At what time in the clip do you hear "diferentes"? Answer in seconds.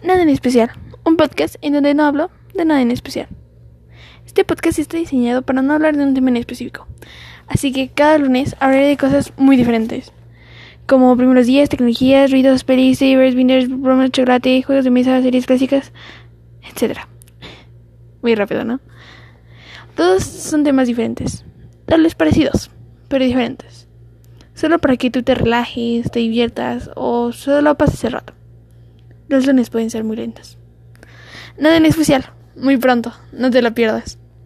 9.56-10.12, 20.86-21.44, 23.24-23.88